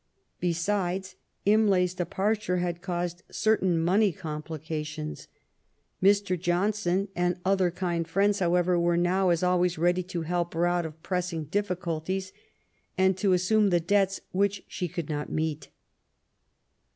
[0.39, 1.15] Besides,
[1.45, 5.27] Imlay 's departure had caused certain money complications.
[6.01, 6.39] Mr.
[6.41, 10.87] Johnson and other kind friends, however, were now, as always, ready to help her out
[10.87, 12.33] of pressing difficulties,
[12.97, 15.69] and to assume the debts which she could not meet.